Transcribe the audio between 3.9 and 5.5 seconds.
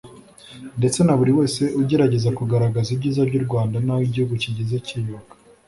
igihugu kigeze cyiyubaka